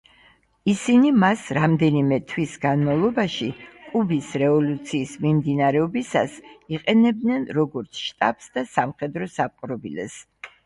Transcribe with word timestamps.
ისინი 0.71 1.09
მას 1.23 1.41
რამდენიმე 1.57 2.17
თვის 2.31 2.55
განმავლობაში, 2.63 3.49
კუბის 3.89 4.29
რევოლუციის 4.43 5.13
მიმდინარეობისას, 5.25 6.39
იყენებდნენ 6.77 7.45
როგორც 7.59 8.01
შტაბს 8.07 8.49
და 8.57 8.65
სამხედრო 8.77 9.29
საპყრობილეს. 9.35 10.17